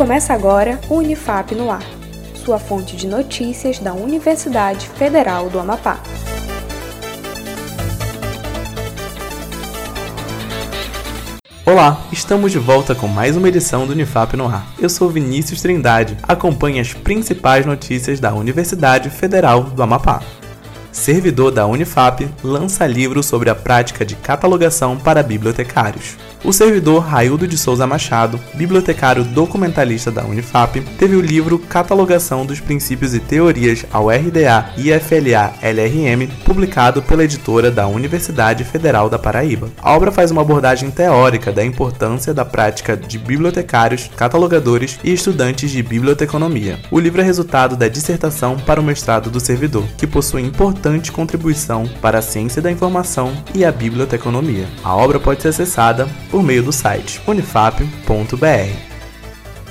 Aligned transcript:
Começa 0.00 0.32
agora 0.32 0.80
o 0.88 0.94
Unifap 0.94 1.54
no 1.54 1.70
Ar, 1.70 1.84
sua 2.34 2.58
fonte 2.58 2.96
de 2.96 3.06
notícias 3.06 3.78
da 3.78 3.92
Universidade 3.92 4.88
Federal 4.88 5.50
do 5.50 5.58
Amapá. 5.60 6.00
Olá, 11.66 12.00
estamos 12.10 12.50
de 12.50 12.58
volta 12.58 12.94
com 12.94 13.06
mais 13.06 13.36
uma 13.36 13.46
edição 13.46 13.86
do 13.86 13.92
Unifap 13.92 14.34
no 14.38 14.46
Ar. 14.46 14.66
Eu 14.78 14.88
sou 14.88 15.10
Vinícius 15.10 15.60
Trindade. 15.60 16.16
Acompanhe 16.22 16.80
as 16.80 16.94
principais 16.94 17.66
notícias 17.66 18.18
da 18.18 18.32
Universidade 18.32 19.10
Federal 19.10 19.64
do 19.64 19.82
Amapá. 19.82 20.22
Servidor 20.92 21.52
da 21.52 21.66
Unifap 21.66 22.28
lança 22.42 22.86
livro 22.86 23.22
sobre 23.22 23.48
a 23.48 23.54
prática 23.54 24.04
de 24.04 24.16
catalogação 24.16 24.96
para 24.96 25.22
bibliotecários. 25.22 26.16
O 26.42 26.52
servidor 26.54 27.00
Raildo 27.00 27.46
de 27.46 27.58
Souza 27.58 27.86
Machado, 27.86 28.40
bibliotecário 28.54 29.22
documentalista 29.22 30.10
da 30.10 30.24
Unifap, 30.24 30.80
teve 30.98 31.14
o 31.14 31.20
livro 31.20 31.58
Catalogação 31.58 32.46
dos 32.46 32.60
Princípios 32.60 33.14
e 33.14 33.20
Teorias 33.20 33.84
ao 33.92 34.08
RDA 34.08 34.70
e 34.78 34.90
FLA 34.98 35.52
LRM, 35.60 36.26
publicado 36.44 37.02
pela 37.02 37.24
editora 37.24 37.70
da 37.70 37.86
Universidade 37.86 38.64
Federal 38.64 39.10
da 39.10 39.18
Paraíba. 39.18 39.68
A 39.82 39.94
obra 39.94 40.10
faz 40.10 40.30
uma 40.30 40.40
abordagem 40.40 40.90
teórica 40.90 41.52
da 41.52 41.64
importância 41.64 42.32
da 42.32 42.44
prática 42.44 42.96
de 42.96 43.18
bibliotecários, 43.18 44.10
catalogadores 44.16 44.98
e 45.04 45.12
estudantes 45.12 45.70
de 45.70 45.82
biblioteconomia. 45.82 46.78
O 46.90 46.98
livro 46.98 47.20
é 47.20 47.24
resultado 47.24 47.76
da 47.76 47.86
dissertação 47.86 48.58
para 48.58 48.80
o 48.80 48.84
mestrado 48.84 49.28
do 49.28 49.40
servidor, 49.40 49.84
que 49.98 50.06
possui 50.06 50.40
importante 50.80 51.12
contribuição 51.12 51.86
para 52.00 52.18
a 52.18 52.22
ciência 52.22 52.62
da 52.62 52.70
informação 52.70 53.32
e 53.54 53.64
a 53.64 53.70
biblioteconomia. 53.70 54.66
A 54.82 54.96
obra 54.96 55.20
pode 55.20 55.42
ser 55.42 55.48
acessada 55.48 56.08
por 56.30 56.42
meio 56.42 56.62
do 56.62 56.72
site 56.72 57.20
unifap.br. 57.26 58.89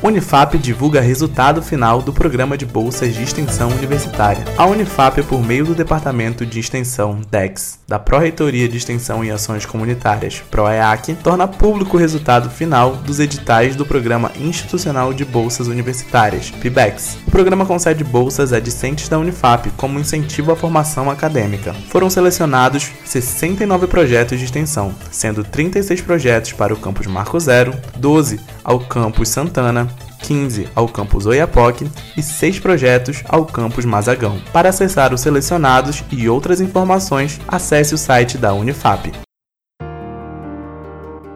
Unifap 0.02 0.58
divulga 0.58 1.02
resultado 1.02 1.62
final 1.62 2.02
do 2.02 2.14
programa 2.14 2.58
de 2.58 2.66
bolsas 2.66 3.14
de 3.14 3.22
extensão 3.22 3.70
universitária. 3.70 4.46
A 4.58 4.66
Unifap, 4.66 5.22
por 5.24 5.46
meio 5.46 5.66
do 5.66 5.76
Departamento 5.76 6.46
de 6.46 6.58
Extensão 6.58 7.20
DEX, 7.30 7.80
da 7.86 8.00
Pró-Reitoria 8.00 8.70
de 8.70 8.78
Extensão 8.78 9.26
e 9.26 9.30
Ações 9.30 9.66
Comunitárias, 9.66 10.42
PROEAC, 10.50 11.16
torna 11.16 11.50
público 11.50 11.98
o 11.98 12.00
resultado 12.00 12.50
final 12.50 12.96
dos 12.96 13.20
editais 13.20 13.76
do 13.76 13.86
Programa 13.86 14.32
Institucional 14.40 15.14
de 15.14 15.26
Bolsas 15.26 15.68
Universitárias, 15.68 16.50
PIBEX. 16.50 17.18
O 17.28 17.32
programa 17.32 17.66
concede 17.66 18.02
bolsas 18.02 18.54
a 18.54 18.60
discentes 18.62 19.10
da 19.10 19.20
Unifap 19.20 19.70
como 19.72 20.00
incentivo 20.00 20.54
à 20.54 20.56
formação 20.56 21.12
acadêmica. 21.12 21.74
Foram 21.90 22.10
selecionados 22.10 22.90
69 23.04 23.88
projetos 23.88 24.40
de 24.40 24.46
extensão, 24.46 24.96
sendo 25.12 25.44
36 25.44 26.00
projetos 26.00 26.54
para 26.54 26.74
o 26.74 26.78
campus 26.78 27.06
Marco 27.06 27.38
Zero, 27.38 27.74
12 27.98 28.40
ao 28.64 28.80
campus 28.80 29.30
Santana, 29.30 29.88
15 30.22 30.70
ao 30.76 30.88
campus 30.88 31.26
Oiapoque 31.26 31.90
e 32.18 32.22
6 32.22 32.60
projetos 32.60 33.24
ao 33.28 33.46
campus 33.46 33.86
Mazagão. 33.86 34.40
Para 34.52 34.70
acessar 34.70 35.14
os 35.14 35.22
selecionados 35.22 36.04
e 36.12 36.30
outras 36.30 36.62
informações, 36.62 37.40
acesse 37.48 37.94
o 37.94 37.98
site 37.98 38.38
da 38.38 38.54
Unifap. 38.54 39.12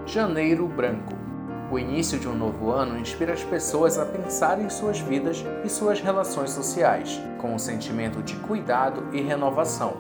Janeiro 0.06 0.68
Branco 0.68 1.24
o 1.74 1.80
início 1.80 2.20
de 2.20 2.28
um 2.28 2.36
novo 2.36 2.70
ano 2.70 3.00
inspira 3.00 3.34
as 3.34 3.44
pessoas 3.44 3.98
a 3.98 4.06
pensar 4.06 4.62
em 4.62 4.70
suas 4.70 5.00
vidas 5.00 5.44
e 5.66 5.70
suas 5.70 6.00
relações 6.00 6.52
sociais, 6.52 7.20
com 7.40 7.56
um 7.56 7.58
sentimento 7.58 8.22
de 8.22 8.36
cuidado 8.36 9.08
e 9.12 9.20
renovação. 9.20 9.98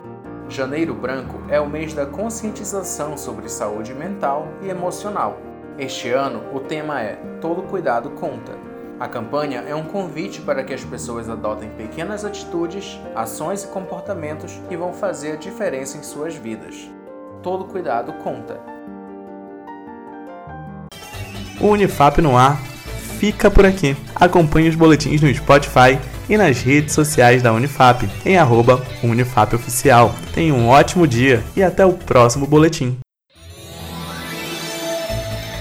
Janeiro 0.47 0.94
Branco 0.94 1.41
é 1.49 1.59
o 1.59 1.67
mês 1.67 1.91
da 1.91 2.05
conscientização 2.05 3.17
sobre 3.17 3.49
saúde 3.49 3.91
mental 3.91 4.47
e 4.61 4.69
emocional. 4.69 5.41
Este 5.77 6.09
ano, 6.09 6.43
o 6.53 6.59
tema 6.59 7.02
é 7.02 7.17
Todo 7.41 7.63
Cuidado 7.63 8.11
Conta. 8.11 8.52
A 8.99 9.07
campanha 9.07 9.63
é 9.67 9.73
um 9.73 9.83
convite 9.83 10.39
para 10.39 10.63
que 10.63 10.71
as 10.71 10.83
pessoas 10.83 11.27
adotem 11.27 11.67
pequenas 11.71 12.23
atitudes, 12.23 13.00
ações 13.16 13.63
e 13.63 13.67
comportamentos 13.67 14.62
que 14.69 14.78
vão 14.78 14.94
fazer 14.94 15.31
a 15.31 15.35
diferença 15.35 15.97
em 15.97 16.03
suas 16.03 16.35
vidas. 16.35 16.75
Todo 17.41 17.66
cuidado 17.66 18.13
conta. 18.23 18.62
O 21.59 21.69
Unifap 21.69 22.22
no 22.22 22.38
ar 22.38 22.62
fica 23.19 23.50
por 23.50 23.66
aqui. 23.66 23.97
Acompanhe 24.16 24.69
os 24.69 24.75
boletins 24.75 25.22
no 25.22 25.33
Spotify 25.33 26.00
e 26.29 26.38
nas 26.38 26.62
redes 26.62 26.94
sociais 26.94 27.41
da 27.41 27.51
Unifap, 27.51 28.07
em 28.23 28.38
UnifapOficial. 29.03 30.13
Tenha 30.35 30.53
um 30.53 30.69
ótimo 30.69 31.07
dia 31.07 31.44
e 31.56 31.63
até 31.63 31.83
o 31.83 31.94
próximo 31.94 32.45
boletim. 32.45 33.03